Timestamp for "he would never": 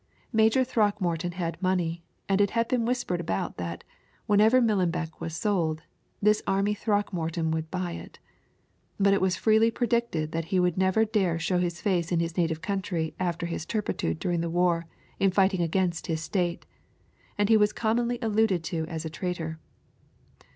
10.45-11.05